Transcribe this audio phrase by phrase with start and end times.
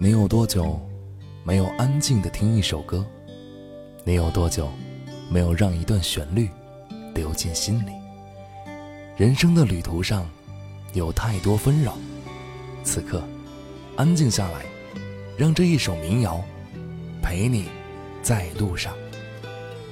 [0.00, 0.80] 你有多久
[1.42, 3.04] 没有安静的听一首歌？
[4.04, 4.70] 你有多久
[5.28, 6.48] 没有让一段旋律
[7.16, 7.90] 流进心里？
[9.16, 10.24] 人生的旅途上
[10.94, 11.94] 有太多纷扰，
[12.84, 13.20] 此刻
[13.96, 14.64] 安静下来，
[15.36, 16.40] 让这一首民谣
[17.20, 17.64] 陪你
[18.22, 18.94] 在路上。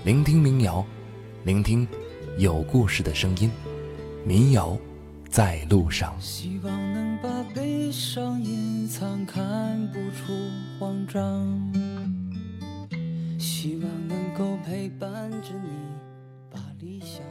[0.05, 0.87] 聆听民谣，
[1.43, 1.85] 聆听
[2.39, 3.51] 有故事的声音。
[4.25, 4.79] 民谣
[5.29, 6.15] 在路上。
[6.21, 9.45] 希望能把悲伤隐藏，看
[10.79, 11.73] 慌张。
[13.39, 15.71] 希望能够陪伴着你，
[16.51, 17.25] 把理想。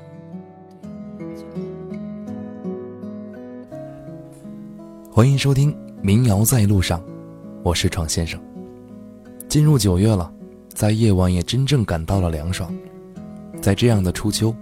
[5.11, 5.71] 欢迎收听
[6.01, 6.99] 《民谣在路上》，
[7.63, 8.41] 我是闯先生。
[9.47, 10.33] 进入九月了，
[10.73, 12.75] 在夜晚也真正感到了凉爽。
[13.61, 14.53] 在这样的初秋，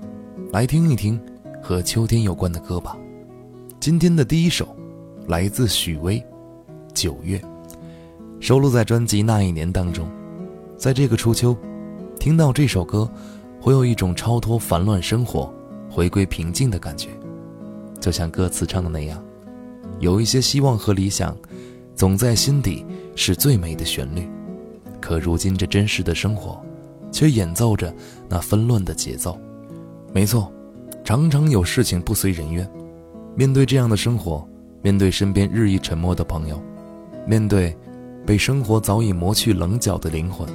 [0.52, 1.20] 来听一听
[1.62, 2.98] 和秋天有关的歌吧。
[3.80, 4.76] 今天的第一首，
[5.28, 6.20] 来自许巍，
[6.94, 7.38] 《九月》，
[8.44, 10.06] 收录在专辑《那一年》当中。
[10.76, 11.56] 在这个初秋，
[12.20, 13.10] 听到这首歌，
[13.58, 15.50] 会有一种超脱烦乱生活、
[15.90, 17.08] 回归平静的感觉，
[18.02, 19.24] 就像歌词唱的那样，
[20.00, 21.34] 有一些希望和理想，
[21.96, 24.30] 总在心底是最美的旋律。
[25.00, 26.62] 可如今这真实的生活，
[27.14, 27.96] 却演奏着
[28.28, 29.40] 那纷乱的节奏。
[30.12, 30.52] 没错，
[31.02, 32.70] 常常有事情不随人愿。
[33.38, 34.46] 面对这样的生活，
[34.82, 36.62] 面对身边日益沉默的朋友，
[37.26, 37.74] 面对
[38.26, 40.48] 被生活早已磨去棱角的灵魂。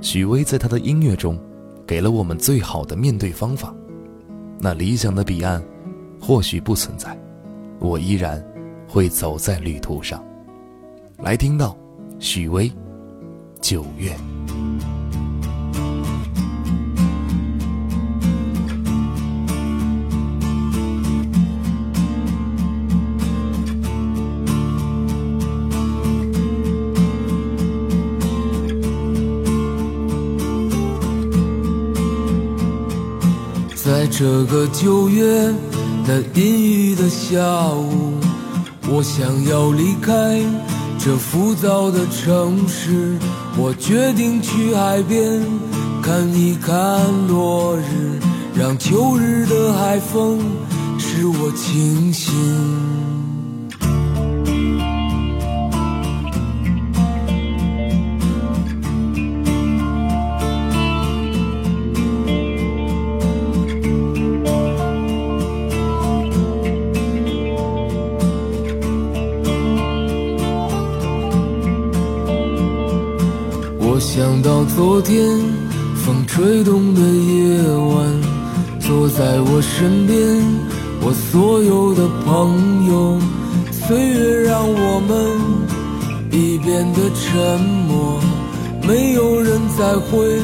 [0.00, 1.38] 许巍在他的音乐中，
[1.86, 3.74] 给了我们最好的面对方法。
[4.58, 5.62] 那理想的彼岸，
[6.20, 7.18] 或许不存在，
[7.78, 8.42] 我依然
[8.88, 10.24] 会走在旅途上。
[11.18, 11.76] 来听到
[12.18, 12.70] 许巍，
[13.60, 14.14] 九月。
[34.18, 35.52] 这个九月
[36.06, 38.14] 的阴雨的下午，
[38.88, 40.42] 我想要离开
[40.98, 43.18] 这浮躁的城市。
[43.58, 45.42] 我决定去海边
[46.02, 48.18] 看一看落日，
[48.54, 50.38] 让秋日的海风
[50.98, 53.15] 使我清醒。
[74.76, 75.38] 昨天
[76.04, 78.20] 风吹动的夜晚，
[78.78, 80.20] 坐在我身边，
[81.00, 83.18] 我所有的朋友。
[83.72, 85.40] 岁月让我们
[86.30, 88.20] 已变得沉默，
[88.86, 90.42] 没有人再会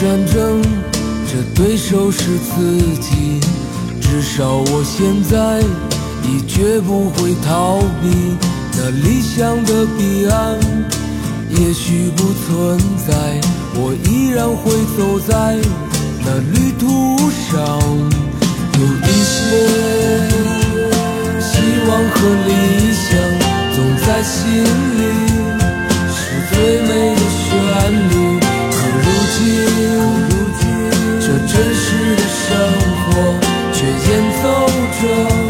[0.00, 0.62] 战争，
[1.28, 3.38] 这对手是自己。
[4.00, 5.60] 至少我现在
[6.24, 8.34] 已绝不会逃避
[8.78, 10.58] 那理想的彼岸，
[11.50, 13.38] 也许不存在，
[13.74, 15.58] 我依然会走在
[16.24, 17.78] 那旅途上。
[18.78, 19.38] 有一些
[21.42, 22.16] 希望和
[22.48, 22.50] 理
[22.96, 23.06] 想，
[23.76, 24.64] 总在心
[24.96, 24.98] 里，
[26.08, 26.18] 是
[26.54, 27.52] 最美的旋
[28.08, 28.29] 律。
[31.60, 32.56] 真实的生
[33.04, 33.34] 活
[33.70, 34.66] 却演奏
[34.98, 35.49] 着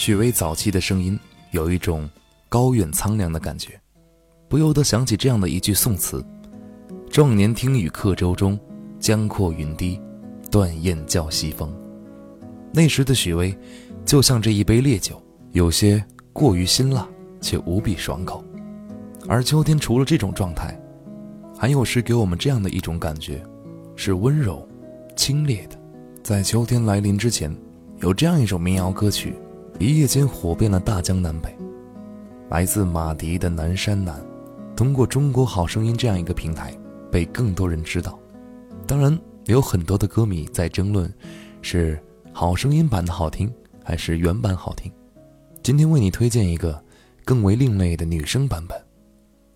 [0.00, 1.20] 许巍早期的声音
[1.50, 2.08] 有一种
[2.48, 3.78] 高远苍凉的感觉，
[4.48, 6.24] 不由得想起这样的一句宋词
[7.12, 8.58] ：“壮年听雨客舟中，
[8.98, 10.00] 江阔云低，
[10.50, 11.70] 断雁叫西风。”
[12.72, 13.54] 那时的许巍，
[14.06, 17.06] 就像这一杯烈酒，有些过于辛辣，
[17.42, 18.42] 却无比爽口。
[19.28, 20.80] 而秋天除了这种状态，
[21.58, 23.44] 还有时给我们这样的一种感觉，
[23.96, 24.66] 是温柔、
[25.14, 25.78] 清冽的。
[26.22, 27.54] 在秋天来临之前，
[27.98, 29.34] 有这样一首民谣歌曲。
[29.80, 31.56] 一夜间火遍了大江南北，
[32.50, 34.14] 来自马迪的《南山南》，
[34.76, 36.78] 通过《中国好声音》这样一个平台，
[37.10, 38.18] 被更多人知道。
[38.86, 41.10] 当然，有很多的歌迷在争论，
[41.62, 41.98] 是
[42.30, 43.50] 好声音版的好听，
[43.82, 44.92] 还是原版好听。
[45.62, 46.84] 今天为你推荐一个
[47.24, 48.78] 更为另类的女声版本，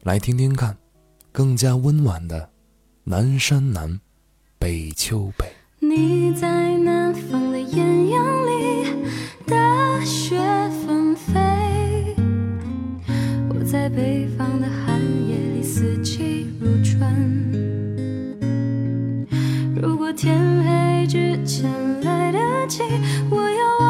[0.05, 0.75] 来听听看，
[1.33, 2.41] 更加温婉的
[3.05, 4.01] 《南山南，
[4.59, 5.45] 北秋北》。
[5.87, 7.44] 你在南方
[15.85, 16.99] 四季如春。
[19.77, 20.35] 如果天
[20.65, 21.71] 黑之前
[22.01, 22.83] 来得及，
[23.29, 23.84] 我要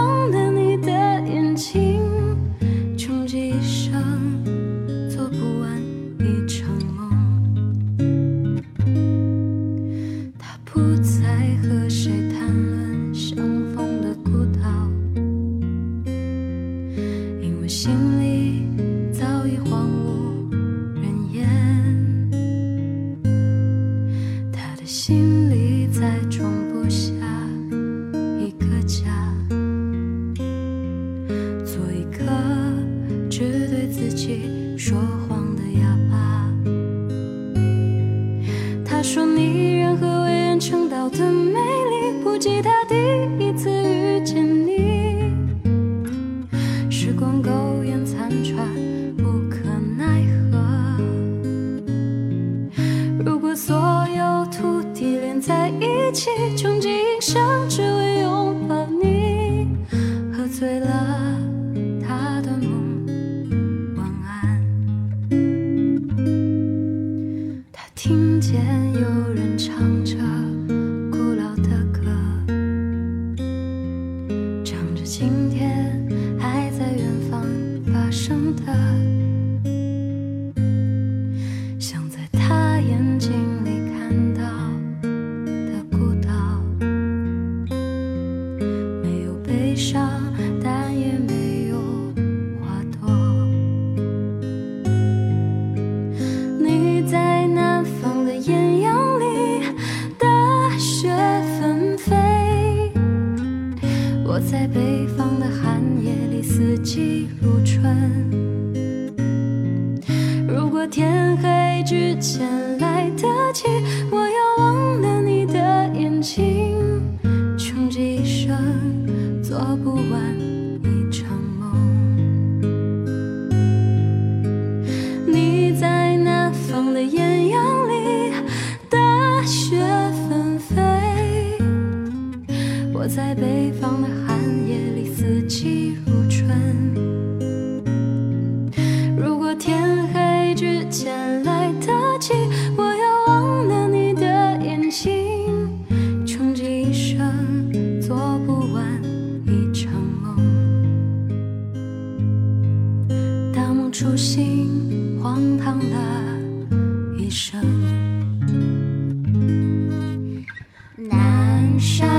[161.84, 162.13] 南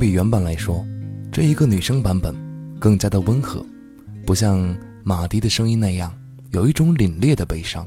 [0.00, 0.82] 比原版来说，
[1.30, 2.34] 这一个女生版本
[2.80, 3.62] 更加的温和，
[4.24, 6.10] 不像马迪的声音那样
[6.52, 7.86] 有一种凛冽的悲伤，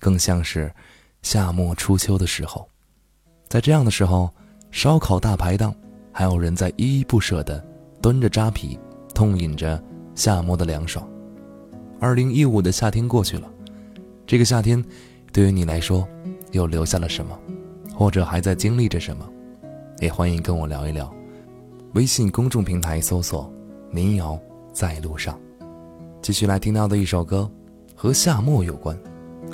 [0.00, 0.72] 更像是
[1.20, 2.66] 夏末初秋的时候。
[3.48, 4.32] 在这样的时候，
[4.70, 5.74] 烧烤大排档
[6.10, 7.62] 还有人在依依不舍地
[8.00, 8.78] 端着扎啤，
[9.14, 9.80] 痛饮着
[10.14, 11.06] 夏末的凉爽。
[12.00, 13.46] 二零一五的夏天过去了，
[14.26, 14.82] 这个夏天，
[15.34, 16.08] 对于你来说，
[16.52, 17.38] 又留下了什么，
[17.94, 19.28] 或者还在经历着什么？
[20.00, 21.14] 也欢迎跟我聊一聊。
[21.96, 23.50] 微信公众平台搜索
[23.90, 24.38] “民谣
[24.70, 25.40] 在路上”，
[26.20, 27.50] 继续来听到的一首歌，
[27.94, 28.94] 和夏末有关，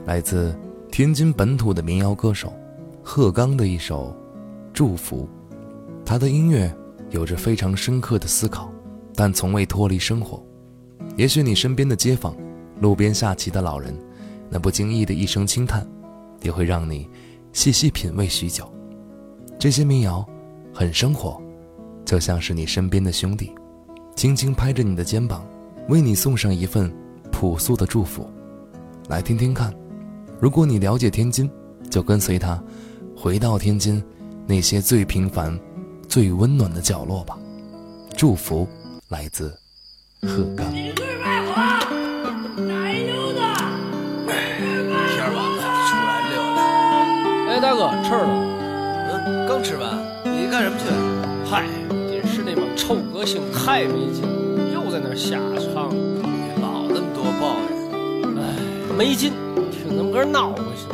[0.05, 0.53] 来自
[0.91, 2.53] 天津本土的民谣歌手
[3.01, 4.09] 贺刚的一首
[4.73, 5.23] 《祝福》。
[6.05, 6.77] 他的音乐
[7.11, 8.69] 有着非常深刻的思考，
[9.15, 10.45] 但从未脱离生活。
[11.17, 12.35] 也许你身边的街坊、
[12.81, 13.97] 路边下棋的老人，
[14.51, 15.87] 那不经意的一声轻叹，
[16.43, 17.09] 也会让你
[17.53, 18.69] 细细品味许久。
[19.61, 20.29] 这些民谣
[20.75, 21.41] 很生活，
[22.05, 23.53] 就像是你身边的兄弟，
[24.17, 25.47] 轻轻拍着你的肩膀，
[25.89, 26.93] 为你送上一份
[27.31, 28.29] 朴素的祝福。
[29.09, 29.73] 来听听看，
[30.41, 31.51] 如果你了解天津，
[31.91, 32.63] 就跟随他，
[33.17, 34.03] 回到天津
[34.47, 35.59] 那些最平凡、
[36.09, 37.39] 最温暖的角落吧。
[38.17, 38.69] 祝福
[39.09, 39.53] 来自。
[40.23, 40.73] 鹤岗。
[47.49, 48.27] 哎，大哥，吃了？
[49.27, 50.22] 嗯，刚吃完。
[50.43, 50.85] 你干什么去？
[51.49, 51.67] 嗨，
[52.11, 54.25] 也是那帮臭歌星太没劲，
[54.75, 55.89] 又在那瞎唱。
[55.89, 57.73] 你老那么多抱怨。
[58.43, 58.43] 哎，
[58.99, 59.33] 没劲，
[59.71, 60.89] 听他们歌闹回去。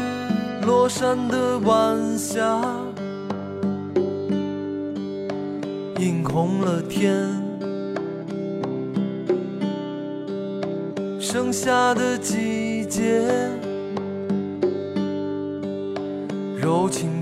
[0.67, 2.63] 落山的晚霞，
[5.99, 7.27] 映红了天。
[11.19, 13.27] 盛夏的季节，
[16.55, 17.18] 柔情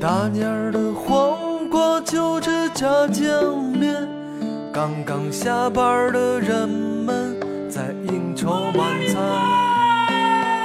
[0.00, 3.94] 大年儿的黄瓜就着炸酱面，
[4.72, 7.36] 刚刚下班的人们
[7.68, 9.14] 在应酬晚餐。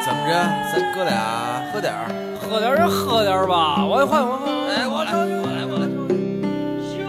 [0.06, 0.32] 怎么着？
[0.72, 2.08] 咱哥俩喝点儿？
[2.40, 3.86] 喝点儿就喝点儿吧。
[3.86, 4.48] 我换我换。
[4.70, 5.86] 哎，我来，我来，我来。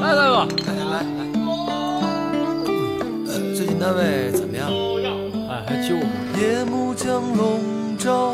[0.01, 0.35] 来，大哥。
[0.67, 0.99] 来来来。
[3.55, 4.67] 最近单位怎么样？
[5.49, 5.95] 哎，还就
[6.41, 7.61] 夜幕将笼
[7.97, 8.33] 罩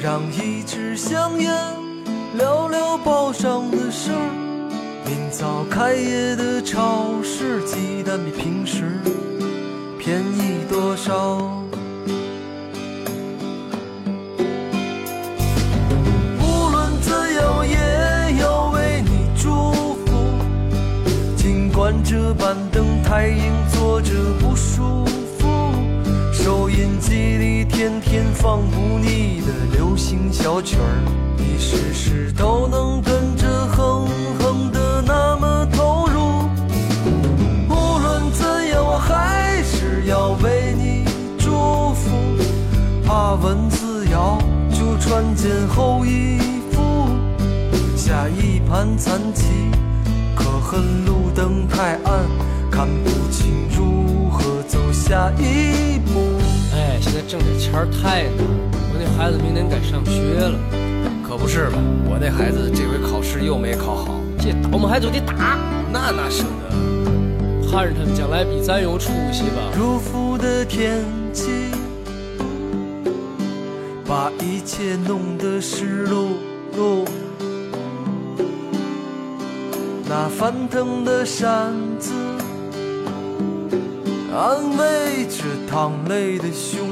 [0.00, 1.52] 让一支香烟
[2.36, 4.30] 聊聊报上的事儿。
[5.04, 8.84] 明早开业的超市，鸡蛋比平时
[9.98, 11.38] 便宜多少？
[16.40, 19.72] 无论怎样，也要为你祝
[20.06, 20.06] 福。
[21.36, 25.17] 尽管这板凳太硬，坐着不舒服。
[26.78, 31.02] 收音机里天天放不腻的流行小曲儿，
[31.36, 34.06] 你时时都能跟着哼
[34.38, 35.02] 哼的。
[35.04, 36.48] 那么投入，
[37.68, 41.04] 无论怎样，我还是要为你
[41.36, 41.50] 祝
[41.94, 42.16] 福。
[43.04, 44.38] 怕蚊子咬，
[44.70, 46.38] 就穿件厚衣
[46.70, 47.08] 服。
[47.96, 49.46] 下一盘残棋，
[50.36, 52.24] 可恨路灯太暗，
[52.70, 56.27] 看不清如何走下一步。
[57.28, 58.32] 挣点钱太难，
[58.72, 60.58] 我那孩子明年该上学了。
[61.22, 61.76] 可不是嘛？
[62.08, 64.14] 我那孩子这回考试又没考好。
[64.38, 65.58] 这倒霉孩子就得打，
[65.92, 67.68] 那哪舍得？
[67.70, 69.70] 盼着他们将来比咱有出息吧。
[69.76, 71.50] 祝福的天气，
[74.06, 76.28] 把一切弄得湿漉
[76.78, 77.06] 漉。
[80.08, 82.10] 那翻腾的扇子，
[84.34, 86.88] 安慰着淌泪的胸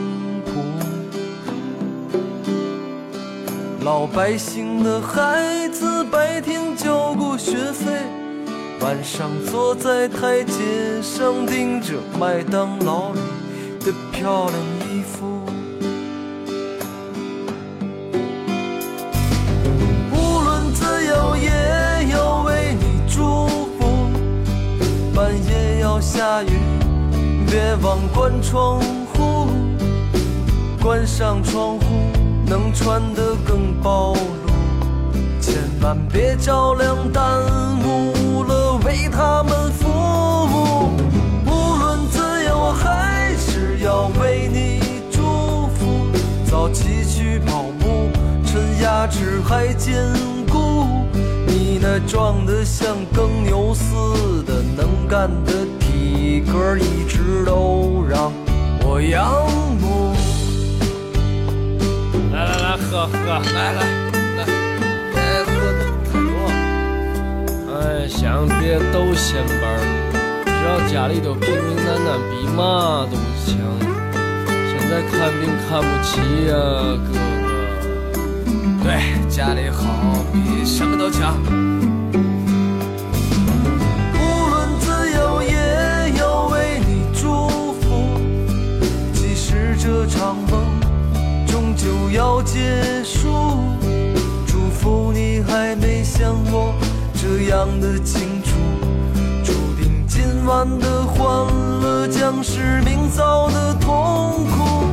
[3.87, 8.03] 老百姓的孩子，白天交过学费，
[8.81, 13.21] 晚上坐在台阶上盯着麦当劳里
[13.85, 15.41] 的漂亮衣服。
[20.11, 24.11] 无论怎样，也要为你祝福。
[25.15, 26.59] 半夜要下雨，
[27.49, 28.81] 别忘关窗
[29.15, 29.47] 户，
[30.83, 32.16] 关上窗户。
[32.49, 34.19] 能穿得更暴露，
[35.41, 37.43] 千万别着凉耽
[37.83, 40.91] 误了为他们服务。
[41.45, 46.07] 无论怎样，我还是要为你祝福。
[46.49, 48.09] 早起去跑步，
[48.47, 49.95] 趁牙齿还坚
[50.49, 50.87] 固。
[51.49, 58.33] 你那壮得像耕牛似的能干的体格，一直都让
[58.85, 59.51] 我仰
[59.81, 60.16] 慕。
[62.97, 63.17] 喝喝，
[63.53, 63.81] 来来
[64.39, 64.41] 来，
[65.17, 65.85] 哎，喝太
[66.17, 66.33] 多。
[67.75, 69.85] 哎，想别都显摆儿，
[70.47, 73.53] 只要家里头平平淡淡，比嘛都强。
[74.71, 76.09] 现在看病看不起
[76.49, 76.57] 呀、
[77.05, 77.13] 哥
[77.45, 77.47] 哥。
[78.83, 78.89] 对，
[79.29, 79.85] 家里好
[80.33, 81.37] 比什么都强。
[84.15, 85.53] 无论怎样，也
[86.19, 87.29] 要为你祝
[87.75, 87.85] 福。
[89.13, 90.65] 即使这场梦
[92.17, 93.29] 要结束，
[94.47, 96.75] 祝福你还没像我
[97.13, 98.57] 这样的清楚。
[99.45, 101.29] 注定今晚的欢
[101.83, 104.87] 乐将是明早的痛苦。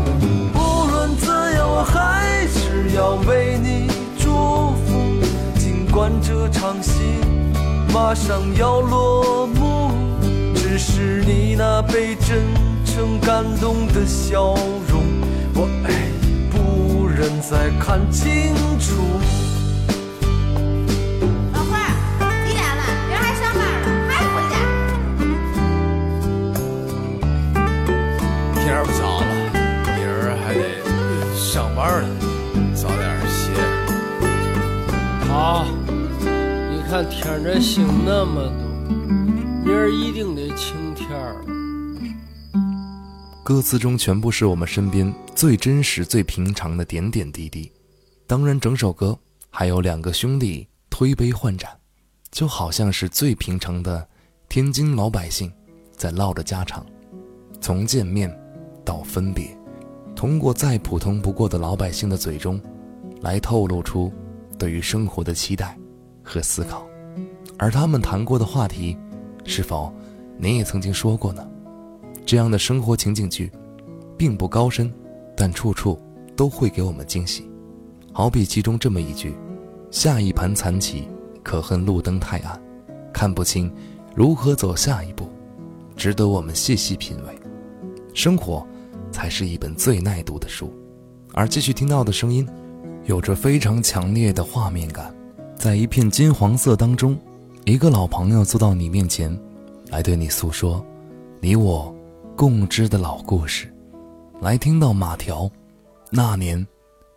[0.53, 3.87] 无论怎样，我还是要为你
[4.19, 5.15] 祝福。
[5.57, 6.99] 尽管这场戏
[7.93, 9.91] 马上要落幕，
[10.53, 12.43] 只是你那被真
[12.83, 14.53] 诚感动的笑
[14.89, 15.05] 容，
[15.55, 16.02] 我哎
[17.23, 18.91] 已不忍再看清楚。
[21.53, 21.87] 老花儿，
[22.45, 22.83] 几点了？
[23.07, 24.55] 明儿还上班呢，还不回家？
[28.61, 29.25] 天儿不早了，
[29.95, 30.61] 明儿还得
[31.33, 32.09] 上班呢，
[32.75, 33.41] 早点歇。
[35.29, 35.65] 好，
[36.69, 38.51] 你看天这星那么多，
[39.63, 40.82] 明儿一定得晴天儿。
[43.43, 47.69] 歌词中全部是我们身边最真实、最平常的点点滴滴。
[48.25, 51.69] 当然，整首歌还有两个兄弟推杯换盏，
[52.31, 54.07] 就好像是最平常的
[54.47, 55.51] 天津老百姓
[55.91, 56.85] 在唠着家常，
[57.59, 58.33] 从见面
[58.85, 59.45] 到分别，
[60.15, 62.61] 通过再普通不过的老百姓的嘴中，
[63.19, 64.09] 来透露出
[64.57, 65.77] 对于生活的期待
[66.23, 66.87] 和思考。
[67.59, 68.97] 而他们谈过的话题，
[69.43, 69.93] 是否
[70.37, 71.45] 您也曾经说过呢？
[72.25, 73.51] 这样的生活情景剧，
[74.17, 74.91] 并不高深，
[75.35, 75.99] 但处处
[76.35, 77.49] 都会给我们惊喜。
[78.11, 79.35] 好比其中这么一句
[79.91, 81.07] ：“下一盘残棋，
[81.41, 82.61] 可恨路灯太暗，
[83.11, 83.71] 看不清
[84.15, 85.27] 如何走下一步。”
[85.95, 87.39] 值得我们细细品味。
[88.15, 88.65] 生活，
[89.11, 90.73] 才是一本最耐读的书。
[91.33, 92.47] 而继续听到的声音，
[93.05, 95.13] 有着非常强烈的画面感。
[95.55, 97.15] 在一片金黄色当中，
[97.65, 99.39] 一个老朋友坐到你面前，
[99.89, 100.83] 来对你诉说，
[101.39, 101.92] 你我
[102.35, 103.73] 共知的老故事。
[104.41, 105.49] 来听到马条，
[106.11, 106.65] 那年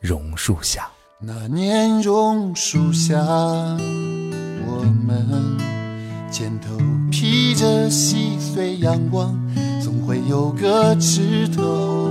[0.00, 0.88] 榕树下。
[1.18, 5.26] 那年榕树下，我们
[6.30, 6.76] 肩头
[7.10, 9.34] 披着细碎阳光，
[9.82, 12.10] 总会有个枝头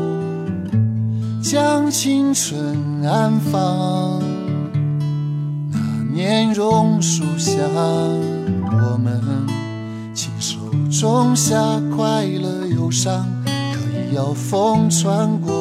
[1.42, 4.20] 将青春安放。
[5.72, 5.80] 那
[6.12, 9.45] 年榕树下，我们
[10.98, 11.58] 种下
[11.94, 15.52] 快乐忧伤，可以要风穿过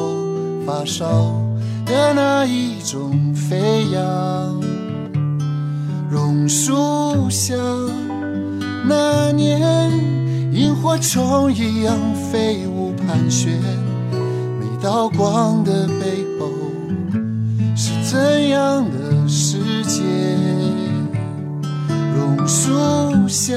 [0.65, 1.05] 发梢。
[1.85, 4.63] 的那一种飞扬。
[6.09, 7.53] 榕树下，
[8.87, 9.91] 那年
[10.53, 11.97] 萤火虫一样
[12.31, 13.59] 飞舞盘旋，
[14.57, 16.47] 每道光的背后
[17.75, 20.01] 是怎样的世界？
[22.15, 23.53] 榕树下，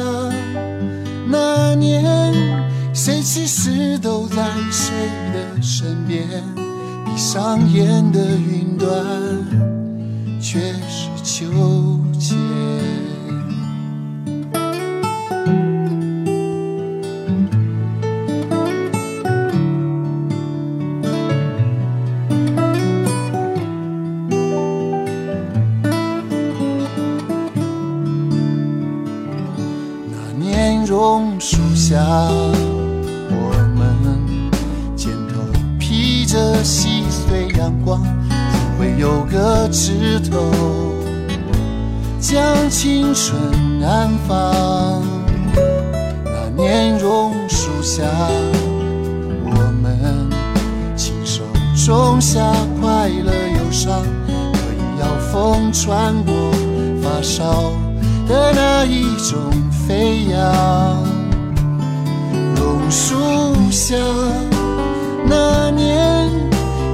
[1.31, 2.35] 那年
[2.95, 4.95] 谁其实都在谁
[5.33, 6.27] 的身边。
[7.05, 8.89] 闭上眼的云端，
[10.41, 11.47] 却是秋
[12.19, 12.37] 千。
[40.21, 40.51] 头
[42.21, 43.41] 将青春
[43.83, 45.03] 安放。
[46.25, 48.05] 那年榕树下，
[49.45, 49.51] 我
[49.81, 50.29] 们
[50.97, 51.43] 亲手
[51.75, 52.41] 种下
[52.81, 56.35] 快乐忧伤，可以要风穿过
[57.03, 57.73] 发梢
[58.27, 59.39] 的那一种
[59.71, 60.37] 飞扬。
[62.57, 63.15] 榕树
[63.71, 63.97] 下，
[65.25, 66.29] 那年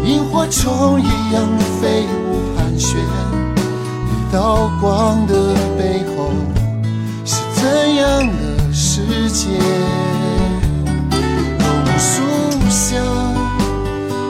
[0.04, 1.42] 萤火虫一样
[1.80, 2.33] 飞舞
[2.74, 6.32] 盘旋，一道光的背后
[7.24, 9.46] 是怎样的世界？
[11.60, 12.22] 榕树
[12.68, 12.98] 下，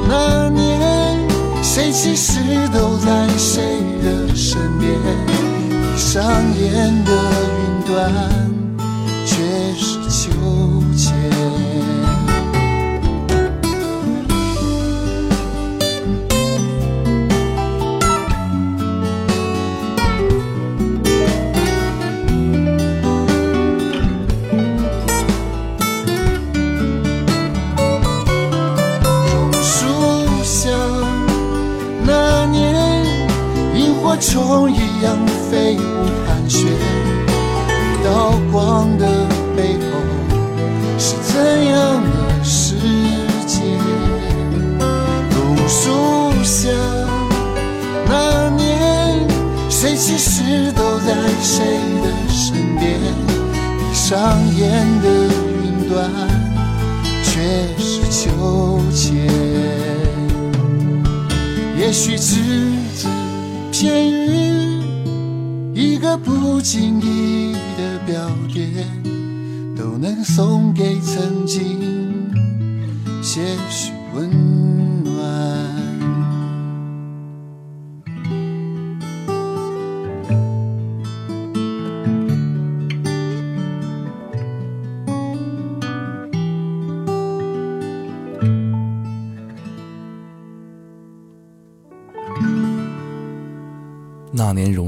[0.06, 1.18] 那年
[1.62, 3.62] 谁其实都在谁
[4.02, 4.92] 的身边？
[5.70, 6.22] 闭上
[6.54, 7.12] 眼的
[7.56, 8.12] 云端，
[34.44, 35.16] 萤火虫一样
[35.50, 35.80] 飞舞
[36.26, 39.06] 盘旋，一道光的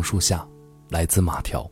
[0.06, 0.46] 树下，
[0.88, 1.68] 来自马条。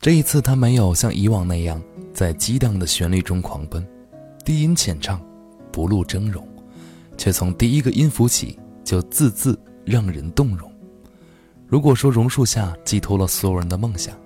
[0.00, 1.80] 这一次，他没有像以往那样
[2.12, 3.86] 在激荡的旋律中狂奔，
[4.44, 5.24] 低音浅唱，
[5.70, 6.42] 不露峥嵘，
[7.16, 10.68] 却从第一个音符起就字字让人动容。
[11.68, 14.16] 如果说榕树下寄托了所有人的梦想，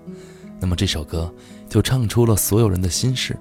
[0.58, 1.30] 那么这首歌
[1.68, 3.38] 就唱出了所有人的心事，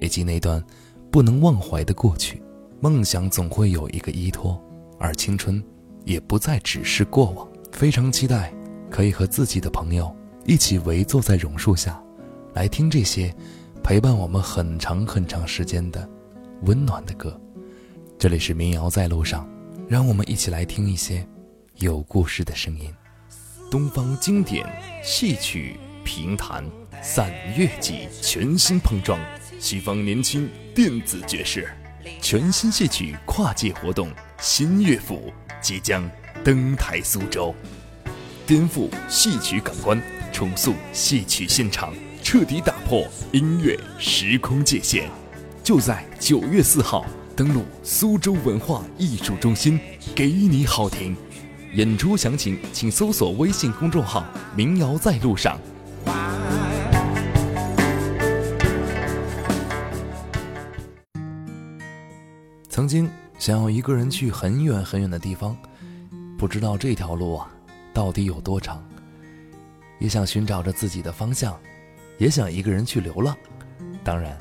[0.00, 0.62] 以及那段
[1.10, 2.42] 不能忘怀的过去。
[2.80, 4.62] 梦想总会有一个依托，
[4.98, 5.62] 而青春
[6.04, 7.48] 也不再只是过往。
[7.72, 8.52] 非常期待
[8.90, 12.00] 可以和自己的朋友一起围坐在榕树下，
[12.54, 13.34] 来听这些
[13.82, 16.08] 陪伴我们很长很长时间的
[16.62, 17.38] 温暖的歌。
[18.18, 19.48] 这里是民谣在路上，
[19.88, 21.26] 让我们一起来听一些
[21.76, 22.92] 有故事的声音。
[23.70, 24.64] 东方经典
[25.02, 26.64] 戏曲评弹
[27.02, 29.20] 散乐季全新碰撞，
[29.58, 31.68] 西方年轻电子爵士，
[32.22, 36.08] 全新戏曲跨界活动新乐府即将
[36.44, 37.54] 登台苏州，
[38.46, 40.00] 颠覆戏曲感官，
[40.32, 45.10] 重塑戏曲现场，彻底打破音乐时空界限。
[45.64, 47.04] 就在九月四号，
[47.34, 49.80] 登陆苏州文化艺术中心，
[50.14, 51.16] 给你好听。
[51.74, 55.58] 演出详情请搜索微信公众号“民谣在路上”。
[62.70, 65.56] 曾经想要一个人去很远很远的地方，
[66.38, 67.50] 不知道这条路啊
[67.96, 68.86] 到底有多长。
[69.98, 71.58] 也想寻找着自己的方向，
[72.18, 73.34] 也想一个人去流浪，
[74.04, 74.36] 当然，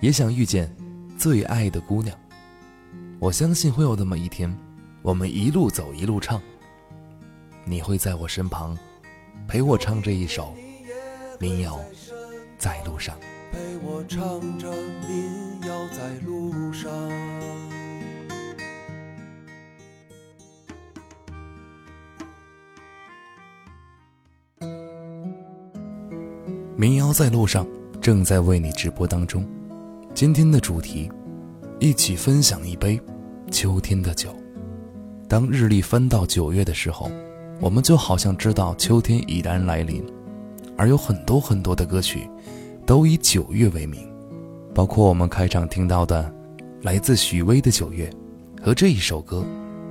[0.00, 0.68] 也想遇见
[1.16, 2.18] 最爱的姑娘。
[3.20, 4.52] 我相信会有那么一天，
[5.00, 6.42] 我们一路走一路唱，
[7.64, 8.76] 你会在我身旁，
[9.46, 10.52] 陪我唱这一首
[11.38, 11.78] 民谣，
[12.58, 13.16] 在路上。
[13.52, 14.18] 陪我唱
[14.58, 14.68] 着
[15.06, 16.90] 民谣在路上。
[26.82, 27.64] 民谣在路上，
[28.00, 29.46] 正在为你直播当中。
[30.14, 31.08] 今天的主题，
[31.78, 33.00] 一起分享一杯
[33.52, 34.34] 秋天的酒。
[35.28, 37.08] 当日历翻到九月的时候，
[37.60, 40.04] 我们就好像知道秋天已然来临，
[40.76, 42.28] 而有很多很多的歌曲，
[42.84, 44.12] 都以九月为名，
[44.74, 46.34] 包括我们开场听到的，
[46.80, 48.10] 来自许巍的《九月》，
[48.60, 49.44] 和这一首歌，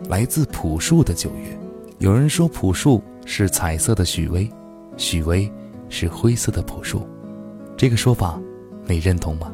[0.10, 1.58] 来自朴树的《九月》。
[2.00, 4.50] 有人说朴树是彩色的许巍，
[4.98, 5.50] 许巍
[5.92, 7.06] 是灰色的朴树，
[7.76, 8.42] 这个说法
[8.86, 9.52] 你认同吗？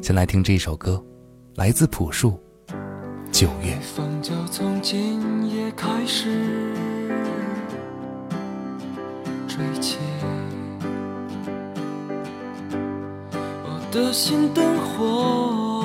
[0.00, 1.00] 先来听这首歌，
[1.54, 2.30] 来自朴树，
[3.30, 3.74] 《九月》。
[3.94, 6.30] 风就从今夜开始
[9.46, 9.98] 吹起，
[13.30, 15.84] 我的心灯火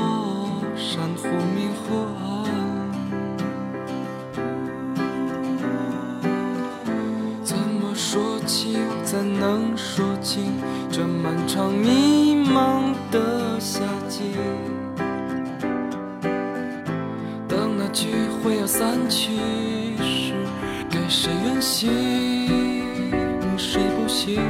[0.78, 2.26] 闪忽明忽暗，
[7.44, 8.78] 怎么说起，
[9.16, 10.52] 怎能说清
[10.92, 14.24] 这漫长迷茫的夏季？
[17.48, 18.10] 当那聚
[18.44, 19.38] 会要散去
[20.04, 20.34] 时，
[20.90, 21.90] 给谁远行，
[23.58, 24.44] 谁不行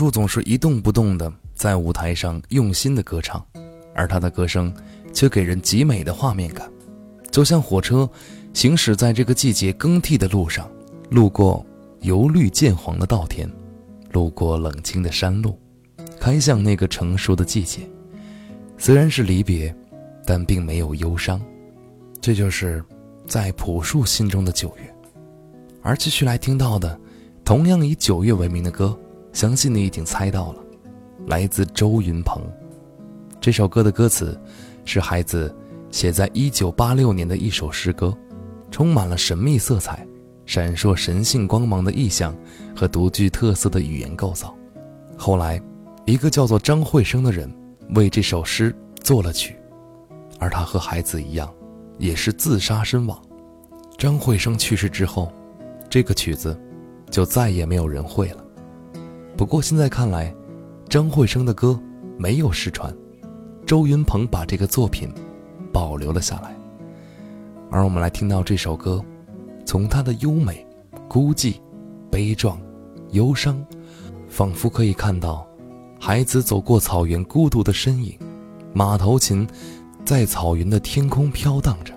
[0.00, 3.44] 树总是一动不动地在舞台上用心的歌唱，
[3.94, 4.74] 而他的歌声
[5.12, 6.66] 却给人极美的画面感，
[7.30, 8.08] 就像火车
[8.54, 10.66] 行驶在这个季节更替的路上，
[11.10, 11.62] 路过
[12.00, 13.46] 由绿渐黄的稻田，
[14.10, 15.58] 路过冷清的山路，
[16.18, 17.80] 开向那个成熟的季节。
[18.78, 19.76] 虽然是离别，
[20.24, 21.38] 但并没有忧伤。
[22.22, 22.82] 这就是
[23.26, 24.94] 在朴树心中的九月。
[25.82, 26.98] 而继续来听到的，
[27.44, 28.98] 同样以九月为名的歌。
[29.32, 30.64] 相信你已经猜到了，
[31.26, 32.42] 来自周云鹏。
[33.40, 34.38] 这首歌的歌词
[34.84, 35.54] 是孩子
[35.90, 38.16] 写在1986年的一首诗歌，
[38.70, 40.06] 充满了神秘色彩、
[40.44, 42.36] 闪烁神性光芒的意象
[42.76, 44.54] 和独具特色的语言构造。
[45.16, 45.60] 后来，
[46.04, 47.50] 一个叫做张惠生的人
[47.90, 49.56] 为这首诗作了曲，
[50.38, 51.48] 而他和孩子一样，
[51.98, 53.20] 也是自杀身亡。
[53.96, 55.32] 张惠生去世之后，
[55.88, 56.58] 这个曲子
[57.10, 58.44] 就再也没有人会了。
[59.40, 60.34] 不过现在看来，
[60.86, 61.80] 张惠生的歌
[62.18, 62.94] 没有失传，
[63.64, 65.10] 周云鹏把这个作品
[65.72, 66.54] 保留了下来。
[67.70, 69.02] 而我们来听到这首歌，
[69.64, 70.66] 从它的优美、
[71.08, 71.54] 孤寂、
[72.10, 72.60] 悲壮、
[73.12, 73.64] 忧伤，
[74.28, 75.48] 仿佛可以看到
[75.98, 78.14] 孩子走过草原孤独的身影，
[78.74, 79.48] 马头琴
[80.04, 81.94] 在草原的天空飘荡着，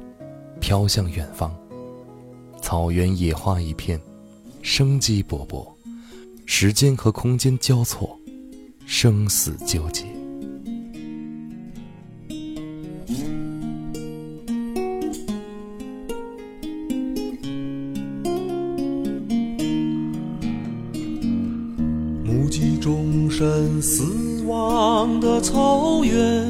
[0.62, 1.54] 飘向远方。
[2.62, 4.00] 草原野花一片，
[4.62, 5.73] 生机勃勃。
[6.46, 8.20] 时间和空间交错，
[8.86, 10.06] 生死纠结。
[22.24, 26.46] 目击众生死亡的草原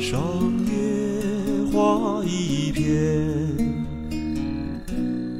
[0.00, 0.20] 上，
[0.66, 2.84] 野花一片。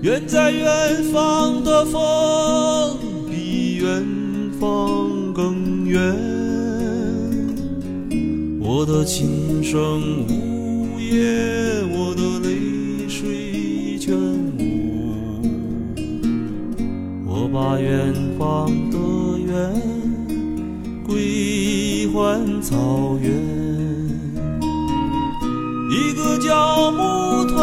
[0.02, 2.63] 远在远方的风。
[5.94, 6.00] 远，
[8.58, 14.12] 我的琴声呜咽，我的泪水全
[14.58, 15.40] 无。
[17.24, 18.98] 我把远方的
[19.38, 19.72] 远
[21.06, 23.30] 归还草原，
[25.92, 27.53] 一个叫牧童。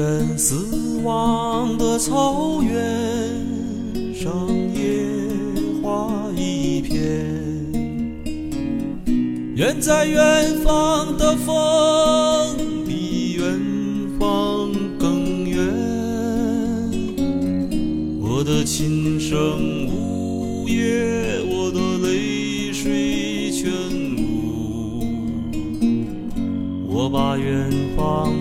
[0.00, 0.54] 众生死
[1.02, 2.74] 亡的草原
[4.14, 5.04] 上，野
[5.82, 6.96] 花一片。
[9.54, 13.60] 远在远方的风比远
[14.18, 15.68] 方更远。
[18.22, 23.70] 我的琴声呜咽，我的泪水全
[24.16, 25.04] 无。
[26.88, 28.32] 我把远方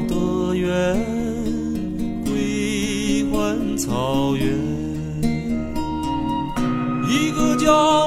[7.70, 7.99] 一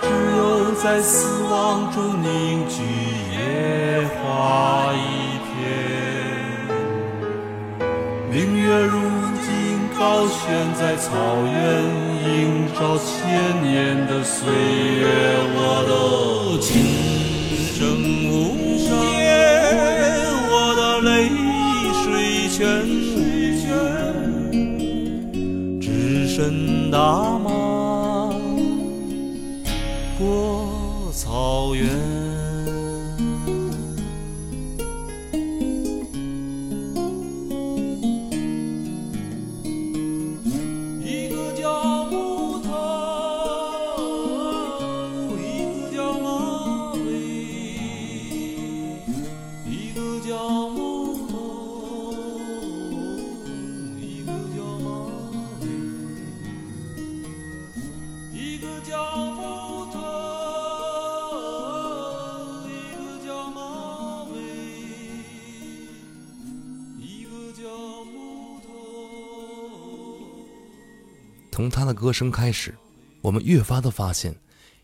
[0.00, 2.82] 只有在死亡中凝聚
[3.32, 3.38] 野
[4.16, 4.98] 花一
[5.46, 5.50] 片，
[8.30, 8.98] 明月如
[9.42, 9.48] 今
[9.98, 10.38] 高悬
[10.78, 11.08] 在草
[11.44, 11.54] 原，
[12.26, 12.28] 映
[12.74, 13.08] 照千
[13.62, 14.38] 年的岁
[14.98, 15.02] 月。
[15.54, 15.92] 我的
[16.60, 16.68] 琴
[17.74, 17.78] 声
[18.28, 18.30] 无
[19.18, 19.24] 言，
[20.50, 21.08] 我的泪
[22.02, 22.04] 水
[22.50, 22.58] 全
[23.16, 24.52] 无，
[25.80, 25.84] 只
[26.28, 26.96] 身大
[27.38, 27.79] 马。
[71.90, 72.72] 的歌声开始，
[73.20, 74.32] 我们越发的发现，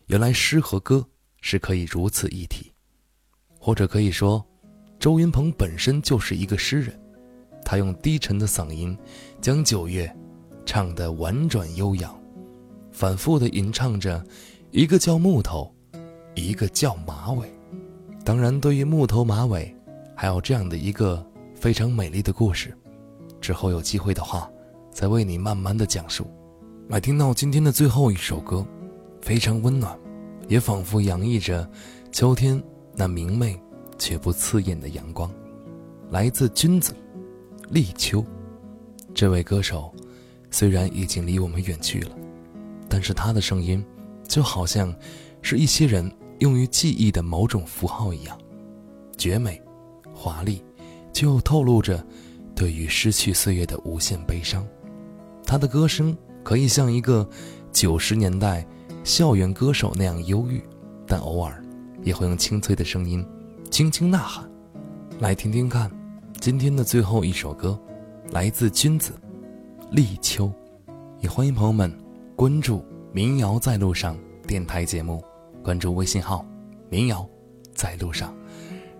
[0.07, 1.07] 原来诗和歌
[1.39, 2.69] 是可以如此一体，
[3.57, 4.45] 或者可以说，
[4.99, 6.99] 周云鹏本身就是一个诗人。
[7.63, 8.97] 他用低沉的嗓音，
[9.39, 10.13] 将九月
[10.65, 12.13] 唱得婉转悠扬，
[12.91, 14.21] 反复的吟唱着，
[14.71, 15.73] 一个叫木头，
[16.35, 17.49] 一个叫马尾。
[18.25, 19.73] 当然，对于木头马尾，
[20.13, 22.77] 还有这样的一个非常美丽的故事，
[23.39, 24.51] 之后有机会的话，
[24.91, 26.29] 再为你慢慢的讲述。
[26.89, 28.65] 来听到今天的最后一首歌
[29.21, 29.97] 非常温暖
[30.47, 31.69] 也仿佛洋溢着
[32.13, 32.61] 秋天
[32.95, 33.59] 那明媚
[33.97, 35.29] 却不刺眼的阳光。
[36.09, 36.95] 来自君子
[37.69, 38.23] 立秋
[39.13, 39.93] 这位歌手
[40.49, 42.11] 虽然已经离我们远去了
[42.87, 43.85] 但是他的声音
[44.25, 44.95] 就好像
[45.41, 46.09] 是一些人
[46.39, 48.39] 用于记忆的某种符号一样
[49.17, 49.61] 绝美
[50.13, 50.63] 华丽
[51.11, 52.01] 就透露着
[52.55, 54.65] 对于失去岁月的无限悲伤。
[55.45, 56.17] 他的歌声
[56.47, 57.27] 可以像一个
[57.73, 58.65] 九十年代
[59.03, 60.63] 校园歌手那样忧郁
[61.05, 61.61] 但偶尔
[62.03, 63.21] 也会用清脆的声音
[63.69, 64.49] 轻轻呐喊
[65.19, 65.91] 来听听看
[66.39, 67.77] 今天的最后一首歌
[68.31, 69.11] 来自君子
[69.91, 70.49] 立秋
[71.19, 71.93] 也欢迎朋友们
[72.33, 72.81] 关注
[73.11, 74.17] 民谣在路上
[74.47, 75.21] 电台节目
[75.61, 76.45] 关注微信号
[76.89, 77.27] 民谣
[77.73, 78.33] 在路上。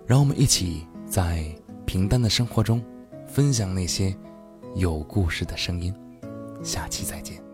[0.05, 1.45] 让我们一起在
[1.85, 2.83] 平淡的生活中
[3.25, 4.13] 分享那些
[4.75, 5.95] 有故事的声音。
[6.68, 7.46] 下期再见。